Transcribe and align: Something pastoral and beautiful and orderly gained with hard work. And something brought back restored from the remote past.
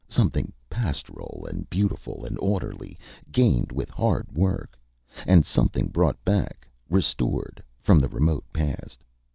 Something 0.07 0.51
pastoral 0.67 1.45
and 1.47 1.69
beautiful 1.69 2.25
and 2.25 2.35
orderly 2.39 2.97
gained 3.31 3.71
with 3.71 3.91
hard 3.91 4.31
work. 4.31 4.75
And 5.27 5.45
something 5.45 5.89
brought 5.89 6.17
back 6.25 6.67
restored 6.89 7.61
from 7.79 7.99
the 7.99 8.09
remote 8.09 8.45
past. 8.51 9.03